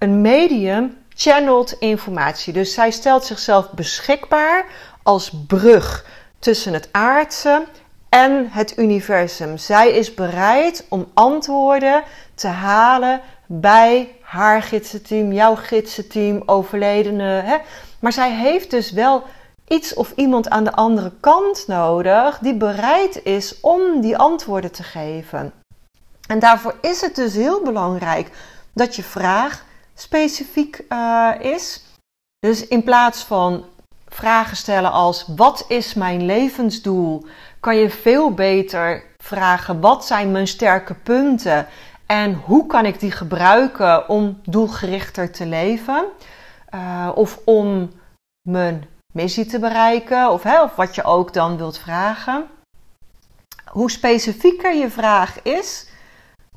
Een 0.00 0.20
medium 0.20 0.96
channelt 1.08 1.72
informatie. 1.78 2.52
Dus 2.52 2.74
zij 2.74 2.90
stelt 2.90 3.24
zichzelf 3.24 3.70
beschikbaar 3.70 4.64
als 5.02 5.30
brug 5.46 6.06
tussen 6.38 6.72
het 6.72 6.88
aardse 6.92 7.66
en 8.08 8.48
het 8.50 8.78
universum. 8.78 9.58
Zij 9.58 9.90
is 9.90 10.14
bereid 10.14 10.86
om 10.88 11.10
antwoorden 11.14 12.02
te 12.34 12.46
halen 12.46 13.20
bij 13.46 14.16
haar 14.22 14.62
gidsenteam, 14.62 15.32
jouw 15.32 15.54
gidsenteam, 15.54 16.42
overledene. 16.46 17.22
Hè? 17.22 17.56
Maar 17.98 18.12
zij 18.12 18.32
heeft 18.32 18.70
dus 18.70 18.90
wel 18.90 19.22
iets 19.68 19.94
of 19.94 20.12
iemand 20.16 20.48
aan 20.48 20.64
de 20.64 20.72
andere 20.72 21.12
kant 21.20 21.64
nodig 21.66 22.38
die 22.38 22.56
bereid 22.56 23.24
is 23.24 23.60
om 23.60 24.00
die 24.00 24.16
antwoorden 24.16 24.72
te 24.72 24.82
geven. 24.82 25.52
En 26.28 26.38
daarvoor 26.38 26.74
is 26.80 27.00
het 27.00 27.14
dus 27.14 27.34
heel 27.34 27.62
belangrijk 27.62 28.30
dat 28.72 28.96
je 28.96 29.02
vraag 29.02 29.68
specifiek 30.00 30.84
uh, 30.88 31.30
is. 31.40 31.82
Dus 32.38 32.66
in 32.66 32.82
plaats 32.82 33.22
van 33.22 33.64
vragen 34.08 34.56
stellen 34.56 34.92
als 34.92 35.24
wat 35.36 35.64
is 35.68 35.94
mijn 35.94 36.26
levensdoel, 36.26 37.26
kan 37.60 37.76
je 37.76 37.90
veel 37.90 38.34
beter 38.34 39.04
vragen 39.18 39.80
wat 39.80 40.06
zijn 40.06 40.32
mijn 40.32 40.46
sterke 40.46 40.94
punten 40.94 41.66
en 42.06 42.34
hoe 42.34 42.66
kan 42.66 42.86
ik 42.86 43.00
die 43.00 43.10
gebruiken 43.10 44.08
om 44.08 44.40
doelgerichter 44.44 45.32
te 45.32 45.46
leven 45.46 46.04
uh, 46.74 47.10
of 47.14 47.40
om 47.44 47.90
mijn 48.48 48.88
missie 49.12 49.46
te 49.46 49.58
bereiken 49.58 50.30
of, 50.30 50.44
of 50.44 50.76
wat 50.76 50.94
je 50.94 51.02
ook 51.02 51.32
dan 51.32 51.56
wilt 51.56 51.78
vragen. 51.78 52.46
Hoe 53.64 53.90
specifieker 53.90 54.74
je 54.74 54.90
vraag 54.90 55.42
is, 55.42 55.89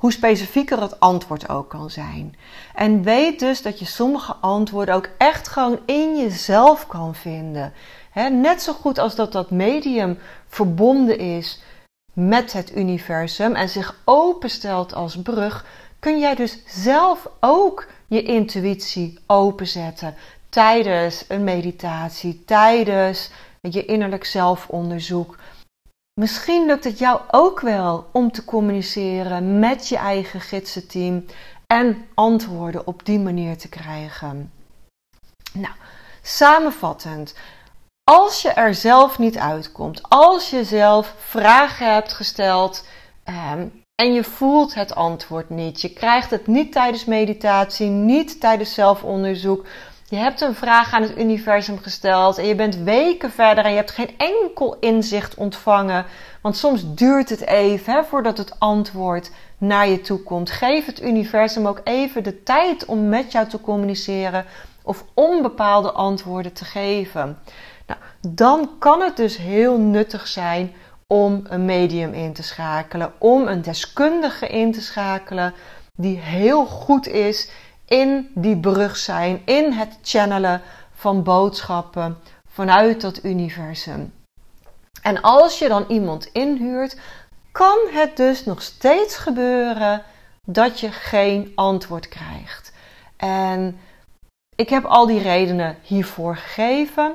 hoe 0.04 0.12
specifieker 0.12 0.82
het 0.82 1.00
antwoord 1.00 1.50
ook 1.50 1.70
kan 1.70 1.90
zijn. 1.90 2.36
En 2.76 3.04
weet 3.04 3.40
dus 3.40 3.62
dat 3.62 3.80
je 3.80 3.86
sommige 3.86 4.34
antwoorden 4.34 4.96
ook 4.96 5.10
echt 5.18 5.48
gewoon 5.48 5.80
in 5.86 6.18
jezelf 6.18 6.88
kan 6.88 7.16
vinden. 7.16 7.74
net 8.32 8.62
zo 8.62 8.74
goed 8.74 8.98
als 8.98 9.16
dat 9.16 9.32
dat 9.32 9.52
medium 9.52 10.18
verbonden 10.48 11.18
is 11.18 11.62
met 12.14 12.54
het 12.54 12.76
universum 12.76 13.56
en 13.56 13.70
zich 13.70 13.96
openstelt 14.04 14.94
als 14.94 15.22
brug, 15.22 15.66
kun 16.00 16.20
jij 16.20 16.36
dus 16.36 16.60
zelf 16.66 17.30
ook 17.40 17.88
je 18.08 18.24
intuïtie 18.24 19.20
openzetten 19.28 20.16
tijdens 20.50 21.26
een 21.28 21.44
meditatie, 21.44 22.44
tijdens 22.46 23.30
je 23.62 23.86
innerlijk 23.86 24.26
zelfonderzoek. 24.26 25.38
Misschien 26.14 26.66
lukt 26.66 26.84
het 26.84 27.00
jou 27.00 27.22
ook 27.32 27.60
wel 27.60 28.10
om 28.12 28.32
te 28.32 28.46
communiceren 28.46 29.60
met 29.60 29.88
je 29.88 29.98
eigen 29.98 30.42
gidsenteam 30.42 31.26
en 31.68 32.08
antwoorden 32.14 32.88
op 32.88 33.06
die 33.06 33.20
manier 33.20 33.58
te 33.58 33.70
krijgen. 33.70 34.52
Nou, 35.54 35.74
samenvattend. 36.22 37.36
Als 38.04 38.42
je 38.42 38.50
er 38.50 38.76
zelf 38.76 39.20
niet 39.20 39.38
uitkomt, 39.38 40.02
als 40.10 40.50
je 40.50 40.64
zelf 40.64 41.16
vragen 41.18 41.94
hebt 41.94 42.14
gesteld 42.14 42.88
ehm, 43.24 43.68
en 43.96 44.14
je 44.14 44.24
voelt 44.24 44.74
het 44.74 44.96
antwoord 44.96 45.50
niet, 45.50 45.82
je 45.82 45.94
krijgt 45.94 46.30
het 46.30 46.48
niet 46.48 46.72
tijdens 46.72 47.06
meditatie, 47.06 47.88
niet 47.88 48.40
tijdens 48.40 48.74
zelfonderzoek, 48.74 49.66
je 50.14 50.20
hebt 50.20 50.42
een 50.42 50.56
vraag 50.56 50.94
aan 50.94 51.02
het 51.02 51.18
universum 51.18 51.78
gesteld 51.78 52.38
en 52.38 52.46
je 52.46 52.56
bent 52.56 52.76
weken 52.76 53.32
verder 53.32 53.64
en 53.66 53.70
je 53.70 53.76
hebt 53.76 53.92
geen 53.92 54.10
enkel 54.18 54.78
inzicht 54.80 55.36
ontvangen. 55.36 56.06
Want 56.42 56.58
soms 56.58 56.96
duurt 56.96 57.30
het 57.30 57.46
even 57.46 57.94
hè, 57.94 58.04
voordat 58.04 58.38
het 58.38 58.60
antwoord 58.60 59.32
naar 59.58 59.88
je 59.88 60.02
toe 60.02 60.20
komt. 60.20 60.52
Geef 60.52 60.86
het 60.86 61.02
universum 61.02 61.68
ook 61.68 61.82
even 61.84 62.24
de 62.24 62.44
tijd 62.44 62.86
om 62.86 63.10
met 63.10 63.32
jou 63.32 63.48
te 63.48 63.62
communiceren 63.62 64.46
of 64.84 65.06
om 65.14 65.42
bepaalde 65.42 65.92
antwoorden 65.92 66.54
te 66.54 66.66
geven. 66.66 67.40
Nou, 67.88 68.00
dan 68.28 68.70
kan 68.80 69.02
het 69.02 69.18
dus 69.18 69.38
heel 69.38 69.78
nuttig 69.78 70.28
zijn 70.28 70.72
om 71.08 71.44
een 71.44 71.66
medium 71.66 72.14
in 72.14 72.34
te 72.34 72.44
schakelen, 72.44 73.14
om 73.18 73.48
een 73.48 73.62
deskundige 73.62 74.48
in 74.48 74.72
te 74.72 74.82
schakelen 74.82 75.54
die 75.96 76.18
heel 76.18 76.66
goed 76.66 77.08
is 77.08 77.50
in 77.94 78.32
die 78.36 78.58
brug 78.58 78.98
zijn, 78.98 79.42
in 79.46 79.72
het 79.72 79.98
channelen 80.02 80.62
van 80.94 81.24
boodschappen 81.24 82.18
vanuit 82.50 83.02
dat 83.02 83.24
universum. 83.24 84.14
En 85.02 85.22
als 85.22 85.60
je 85.60 85.68
dan 85.68 85.86
iemand 85.88 86.26
inhuurt, 86.26 86.98
kan 87.52 87.78
het 87.92 88.18
dus 88.18 88.46
nog 88.46 88.62
steeds 88.62 89.16
gebeuren 89.16 90.04
dat 90.46 90.80
je 90.80 90.92
geen 90.92 91.52
antwoord 91.56 92.08
krijgt. 92.08 92.74
En 93.18 93.80
ik 94.56 94.70
heb 94.70 94.86
al 94.86 95.06
die 95.06 95.22
redenen 95.22 95.78
hiervoor 95.82 96.36
gegeven. 96.36 97.14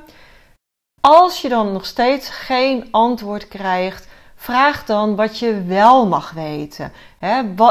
Als 1.00 1.40
je 1.40 1.48
dan 1.48 1.72
nog 1.72 1.86
steeds 1.86 2.28
geen 2.28 2.88
antwoord 2.90 3.48
krijgt, 3.48 4.08
vraag 4.34 4.84
dan 4.84 5.16
wat 5.16 5.38
je 5.38 5.62
wel 5.62 6.06
mag 6.06 6.30
weten. 6.30 6.92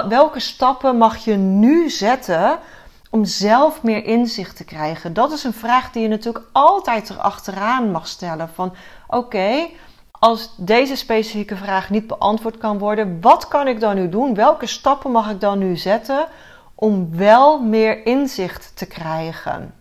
welke 0.08 0.40
stappen 0.40 0.98
mag 0.98 1.18
je 1.18 1.36
nu 1.36 1.90
zetten 1.90 2.60
om 3.10 3.26
zelf 3.26 3.84
meer 3.84 4.06
inzicht 4.06 4.58
te 4.58 4.64
krijgen? 4.64 5.14
Dat 5.14 5.32
is 5.32 5.44
een 5.44 5.54
vraag 5.54 5.92
die 5.92 6.02
je 6.02 6.08
natuurlijk 6.08 6.46
altijd 6.52 7.10
erachteraan 7.10 7.92
mag 7.92 8.08
stellen. 8.08 8.50
Van 8.50 8.76
oké, 9.08 9.70
als 10.12 10.54
deze 10.58 10.96
specifieke 10.96 11.56
vraag 11.56 11.90
niet 11.90 12.08
beantwoord 12.08 12.58
kan 12.58 12.78
worden, 12.78 13.22
wat 13.22 13.48
kan 13.48 13.68
ik 13.68 13.80
dan 13.80 13.96
nu 13.96 14.10
doen? 14.10 14.34
Welke 14.34 14.68
stappen 14.68 15.12
mag 15.12 15.32
ik 15.32 15.40
dan 15.40 15.60
nu 15.60 15.78
zetten 15.78 16.28
om 16.76 17.18
wel 17.18 17.62
meer 17.62 18.06
inzicht 18.06 18.72
te 18.76 18.86
krijgen? 18.86 19.74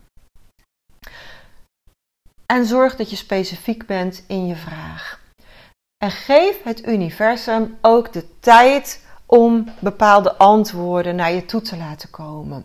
En 2.47 2.67
zorg 2.67 2.97
dat 2.97 3.11
je 3.11 3.17
specifiek 3.17 3.87
bent 3.87 4.25
in 4.27 4.47
je 4.47 4.57
vraag. 4.57 5.21
En 6.05 6.11
geef 6.11 6.63
het 6.63 6.87
universum 6.87 7.79
ook 7.81 8.13
de 8.13 8.39
tijd 8.41 9.05
om 9.27 9.69
bepaalde 9.79 10.37
antwoorden 10.37 11.17
naar 11.17 11.33
je 11.33 11.45
toe 11.45 11.61
te 11.61 11.77
laten 11.77 12.11
komen 12.11 12.65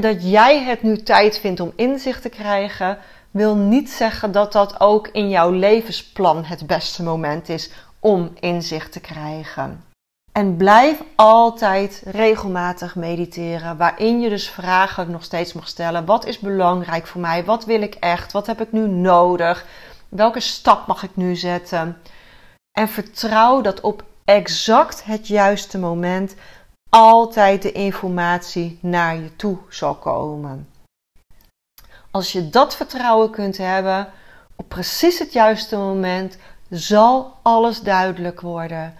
dat 0.00 0.30
jij 0.30 0.62
het 0.62 0.82
nu 0.82 1.02
tijd 1.02 1.38
vindt 1.38 1.60
om 1.60 1.72
inzicht 1.76 2.22
te 2.22 2.28
krijgen, 2.28 2.98
wil 3.30 3.56
niet 3.56 3.90
zeggen 3.90 4.32
dat 4.32 4.52
dat 4.52 4.80
ook 4.80 5.08
in 5.08 5.28
jouw 5.28 5.50
levensplan 5.50 6.44
het 6.44 6.66
beste 6.66 7.02
moment 7.02 7.48
is 7.48 7.70
om 7.98 8.32
inzicht 8.40 8.92
te 8.92 9.00
krijgen. 9.00 9.84
En 10.32 10.56
blijf 10.56 11.02
altijd 11.14 12.02
regelmatig 12.04 12.94
mediteren, 12.94 13.76
waarin 13.76 14.20
je 14.20 14.28
dus 14.28 14.50
vragen 14.50 15.10
nog 15.10 15.24
steeds 15.24 15.52
mag 15.52 15.68
stellen. 15.68 16.04
Wat 16.04 16.26
is 16.26 16.38
belangrijk 16.38 17.06
voor 17.06 17.20
mij? 17.20 17.44
Wat 17.44 17.64
wil 17.64 17.82
ik 17.82 17.94
echt? 17.94 18.32
Wat 18.32 18.46
heb 18.46 18.60
ik 18.60 18.72
nu 18.72 18.88
nodig? 18.88 19.66
Welke 20.08 20.40
stap 20.40 20.86
mag 20.86 21.02
ik 21.02 21.16
nu 21.16 21.36
zetten? 21.36 21.98
En 22.72 22.88
vertrouw 22.88 23.60
dat 23.60 23.80
op 23.80 24.04
exact 24.24 25.04
het 25.04 25.28
juiste 25.28 25.78
moment 25.78 26.34
altijd 26.94 27.62
de 27.62 27.72
informatie 27.72 28.78
naar 28.82 29.16
je 29.16 29.36
toe 29.36 29.58
zal 29.68 29.94
komen. 29.94 30.68
Als 32.10 32.32
je 32.32 32.50
dat 32.50 32.76
vertrouwen 32.76 33.30
kunt 33.30 33.56
hebben, 33.56 34.08
op 34.56 34.68
precies 34.68 35.18
het 35.18 35.32
juiste 35.32 35.76
moment 35.76 36.36
zal 36.70 37.36
alles 37.42 37.80
duidelijk 37.80 38.40
worden. 38.40 38.94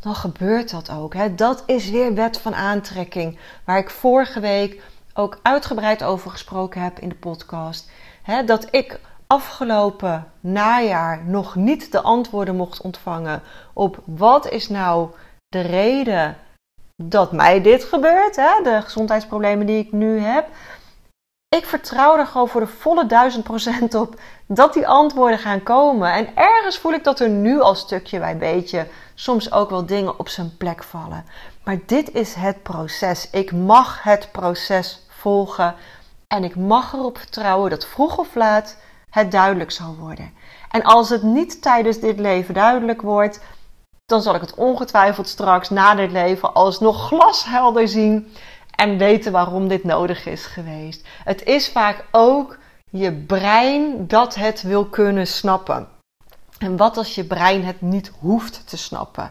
Dan 0.00 0.14
gebeurt 0.14 0.70
dat 0.70 0.90
ook. 0.90 1.14
Hè? 1.14 1.34
Dat 1.34 1.62
is 1.66 1.90
weer 1.90 2.14
wet 2.14 2.40
van 2.40 2.54
aantrekking, 2.54 3.38
waar 3.64 3.78
ik 3.78 3.90
vorige 3.90 4.40
week 4.40 4.82
ook 5.14 5.38
uitgebreid 5.42 6.02
over 6.02 6.30
gesproken 6.30 6.82
heb 6.82 6.98
in 6.98 7.08
de 7.08 7.14
podcast. 7.14 7.90
Hè? 8.22 8.44
Dat 8.44 8.66
ik 8.70 9.00
afgelopen 9.26 10.32
najaar 10.40 11.24
nog 11.24 11.54
niet 11.54 11.92
de 11.92 12.00
antwoorden 12.00 12.56
mocht 12.56 12.80
ontvangen 12.80 13.42
op 13.72 14.02
wat 14.04 14.48
is 14.48 14.68
nou 14.68 15.10
de 15.48 15.60
reden 15.60 16.36
dat 16.96 17.32
mij 17.32 17.62
dit 17.62 17.84
gebeurt, 17.84 18.36
hè, 18.36 18.62
de 18.62 18.80
gezondheidsproblemen 18.82 19.66
die 19.66 19.78
ik 19.78 19.92
nu 19.92 20.18
heb. 20.20 20.46
Ik 21.48 21.66
vertrouw 21.66 22.18
er 22.18 22.26
gewoon 22.26 22.48
voor 22.48 22.60
de 22.60 22.66
volle 22.66 23.06
duizend 23.06 23.44
procent 23.44 23.94
op 23.94 24.20
dat 24.46 24.72
die 24.72 24.86
antwoorden 24.86 25.38
gaan 25.38 25.62
komen. 25.62 26.12
En 26.12 26.36
ergens 26.36 26.78
voel 26.78 26.92
ik 26.92 27.04
dat 27.04 27.20
er 27.20 27.28
nu 27.28 27.60
al 27.60 27.74
stukje 27.74 28.18
bij 28.18 28.36
beetje 28.36 28.86
soms 29.14 29.52
ook 29.52 29.70
wel 29.70 29.86
dingen 29.86 30.18
op 30.18 30.28
zijn 30.28 30.56
plek 30.56 30.82
vallen. 30.82 31.24
Maar 31.64 31.78
dit 31.86 32.12
is 32.12 32.34
het 32.34 32.62
proces. 32.62 33.30
Ik 33.30 33.52
mag 33.52 34.02
het 34.02 34.28
proces 34.32 35.06
volgen. 35.08 35.74
En 36.26 36.44
ik 36.44 36.56
mag 36.56 36.92
erop 36.92 37.18
vertrouwen 37.18 37.70
dat 37.70 37.86
vroeg 37.86 38.18
of 38.18 38.34
laat 38.34 38.76
het 39.10 39.30
duidelijk 39.30 39.70
zal 39.70 39.96
worden. 39.98 40.32
En 40.70 40.82
als 40.82 41.08
het 41.08 41.22
niet 41.22 41.62
tijdens 41.62 41.98
dit 41.98 42.18
leven 42.18 42.54
duidelijk 42.54 43.02
wordt, 43.02 43.40
dan 44.06 44.22
zal 44.22 44.34
ik 44.34 44.40
het 44.40 44.54
ongetwijfeld 44.54 45.28
straks 45.28 45.70
na 45.70 45.94
dit 45.94 46.10
leven 46.12 46.54
alsnog 46.54 47.06
glashelder 47.06 47.88
zien 47.88 48.32
en 48.76 48.98
weten 48.98 49.32
waarom 49.32 49.68
dit 49.68 49.84
nodig 49.84 50.26
is 50.26 50.46
geweest. 50.46 51.06
Het 51.24 51.44
is 51.44 51.68
vaak 51.68 52.04
ook 52.10 52.58
je 52.90 53.12
brein 53.12 54.06
dat 54.06 54.34
het 54.34 54.62
wil 54.62 54.84
kunnen 54.84 55.26
snappen. 55.26 55.88
En 56.58 56.76
wat 56.76 56.96
als 56.96 57.14
je 57.14 57.24
brein 57.24 57.64
het 57.64 57.80
niet 57.80 58.12
hoeft 58.20 58.68
te 58.68 58.76
snappen? 58.76 59.30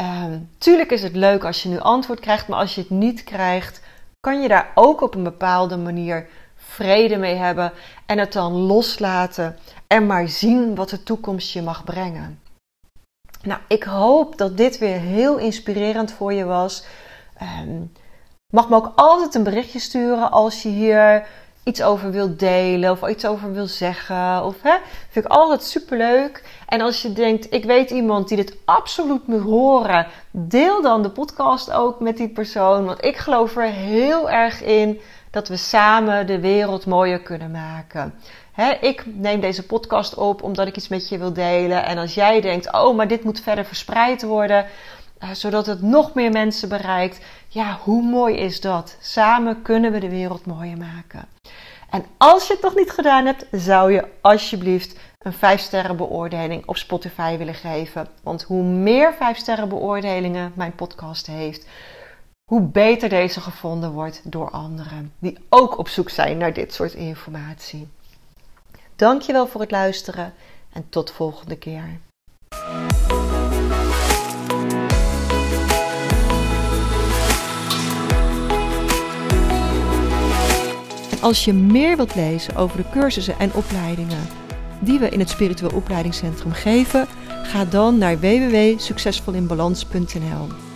Um, 0.00 0.50
tuurlijk 0.58 0.90
is 0.90 1.02
het 1.02 1.16
leuk 1.16 1.44
als 1.44 1.62
je 1.62 1.68
nu 1.68 1.78
antwoord 1.78 2.20
krijgt, 2.20 2.48
maar 2.48 2.58
als 2.58 2.74
je 2.74 2.80
het 2.80 2.90
niet 2.90 3.24
krijgt, 3.24 3.80
kan 4.20 4.42
je 4.42 4.48
daar 4.48 4.70
ook 4.74 5.00
op 5.00 5.14
een 5.14 5.22
bepaalde 5.22 5.76
manier 5.76 6.28
vrede 6.54 7.16
mee 7.16 7.34
hebben 7.34 7.72
en 8.06 8.18
het 8.18 8.32
dan 8.32 8.52
loslaten 8.52 9.58
en 9.86 10.06
maar 10.06 10.28
zien 10.28 10.74
wat 10.74 10.90
de 10.90 11.02
toekomst 11.02 11.52
je 11.52 11.62
mag 11.62 11.84
brengen. 11.84 12.40
Nou, 13.48 13.60
ik 13.68 13.82
hoop 13.82 14.38
dat 14.38 14.56
dit 14.56 14.78
weer 14.78 14.98
heel 14.98 15.38
inspirerend 15.38 16.12
voor 16.12 16.32
je 16.32 16.44
was. 16.44 16.84
Um, 17.62 17.92
mag 18.50 18.68
me 18.68 18.76
ook 18.76 18.92
altijd 18.96 19.34
een 19.34 19.42
berichtje 19.42 19.78
sturen 19.78 20.30
als 20.30 20.62
je 20.62 20.68
hier 20.68 21.26
iets 21.64 21.82
over 21.82 22.10
wilt 22.10 22.38
delen 22.38 22.90
of 22.90 23.08
iets 23.08 23.26
over 23.26 23.52
wil 23.52 23.66
zeggen. 23.66 24.44
Of, 24.44 24.62
hè, 24.62 24.76
vind 25.10 25.24
ik 25.24 25.30
altijd 25.30 25.62
superleuk. 25.62 26.44
En 26.66 26.80
als 26.80 27.02
je 27.02 27.12
denkt, 27.12 27.52
ik 27.52 27.64
weet 27.64 27.90
iemand 27.90 28.28
die 28.28 28.36
dit 28.36 28.56
absoluut 28.64 29.26
moet 29.26 29.42
horen, 29.42 30.06
deel 30.30 30.82
dan 30.82 31.02
de 31.02 31.10
podcast 31.10 31.72
ook 31.72 32.00
met 32.00 32.16
die 32.16 32.28
persoon. 32.28 32.84
Want 32.84 33.04
ik 33.04 33.16
geloof 33.16 33.56
er 33.56 33.70
heel 33.70 34.30
erg 34.30 34.62
in 34.62 35.00
dat 35.30 35.48
we 35.48 35.56
samen 35.56 36.26
de 36.26 36.40
wereld 36.40 36.86
mooier 36.86 37.20
kunnen 37.20 37.50
maken. 37.50 38.14
Ik 38.80 39.04
neem 39.06 39.40
deze 39.40 39.66
podcast 39.66 40.14
op 40.14 40.42
omdat 40.42 40.66
ik 40.66 40.76
iets 40.76 40.88
met 40.88 41.08
je 41.08 41.18
wil 41.18 41.32
delen. 41.32 41.84
En 41.84 41.98
als 41.98 42.14
jij 42.14 42.40
denkt, 42.40 42.72
oh, 42.72 42.96
maar 42.96 43.08
dit 43.08 43.24
moet 43.24 43.40
verder 43.40 43.64
verspreid 43.64 44.22
worden, 44.22 44.66
uh, 45.22 45.30
zodat 45.30 45.66
het 45.66 45.82
nog 45.82 46.14
meer 46.14 46.30
mensen 46.30 46.68
bereikt. 46.68 47.20
Ja, 47.48 47.78
hoe 47.82 48.02
mooi 48.02 48.36
is 48.36 48.60
dat? 48.60 48.96
Samen 49.00 49.62
kunnen 49.62 49.92
we 49.92 49.98
de 49.98 50.08
wereld 50.08 50.46
mooier 50.46 50.76
maken. 50.76 51.28
En 51.90 52.04
als 52.16 52.46
je 52.46 52.52
het 52.52 52.62
nog 52.62 52.74
niet 52.74 52.90
gedaan 52.90 53.26
hebt, 53.26 53.46
zou 53.50 53.92
je 53.92 54.04
alsjeblieft 54.20 54.98
een 55.18 55.32
5 55.32 55.60
sterren 55.60 55.96
beoordeling 55.96 56.66
op 56.66 56.76
Spotify 56.76 57.36
willen 57.36 57.54
geven. 57.54 58.08
Want 58.22 58.42
hoe 58.42 58.62
meer 58.62 59.14
5 59.14 59.36
sterren 59.36 59.68
beoordelingen 59.68 60.52
mijn 60.54 60.74
podcast 60.74 61.26
heeft, 61.26 61.66
hoe 62.44 62.62
beter 62.62 63.08
deze 63.08 63.40
gevonden 63.40 63.92
wordt 63.92 64.20
door 64.24 64.50
anderen 64.50 65.12
die 65.18 65.38
ook 65.48 65.78
op 65.78 65.88
zoek 65.88 66.10
zijn 66.10 66.38
naar 66.38 66.52
dit 66.52 66.74
soort 66.74 66.94
informatie. 66.94 67.88
Dankjewel 68.98 69.46
voor 69.46 69.60
het 69.60 69.70
luisteren 69.70 70.32
en 70.72 70.84
tot 70.88 71.06
de 71.06 71.12
volgende 71.12 71.56
keer. 71.56 72.00
Als 81.20 81.44
je 81.44 81.52
meer 81.52 81.96
wilt 81.96 82.14
lezen 82.14 82.56
over 82.56 82.76
de 82.76 82.90
cursussen 82.90 83.38
en 83.38 83.54
opleidingen 83.54 84.26
die 84.80 84.98
we 84.98 85.08
in 85.08 85.18
het 85.18 85.28
Spiritueel 85.28 85.74
Opleidingscentrum 85.74 86.52
geven, 86.52 87.06
ga 87.42 87.64
dan 87.64 87.98
naar 87.98 88.20
www.succesvolinbalans.nl. 88.20 90.67